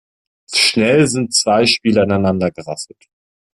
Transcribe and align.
Schnell 0.51 1.05
sind 1.05 1.31
zwei 1.35 1.67
Spieler 1.67 2.05
ineinander 2.05 2.49
gerasselt. 2.49 3.05